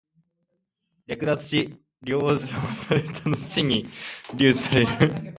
[1.05, 3.87] 略奪し、凌辱したのちに
[4.35, 5.13] 留置される。